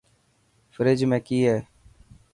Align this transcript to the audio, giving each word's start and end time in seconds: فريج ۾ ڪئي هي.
فريج 0.75 1.01
۾ 1.11 1.17
ڪئي 1.27 1.39
هي. 1.49 1.57